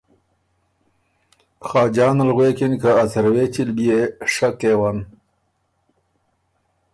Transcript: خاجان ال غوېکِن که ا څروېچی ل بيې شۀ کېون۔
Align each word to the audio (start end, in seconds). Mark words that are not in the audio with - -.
خاجان 1.67 2.17
ال 2.23 2.29
غوېکِن 2.35 2.73
که 2.81 2.89
ا 3.01 3.03
څروېچی 3.11 3.63
ل 3.67 3.69
بيې 3.77 3.99
شۀ 4.33 4.49
کېون۔ 4.59 4.97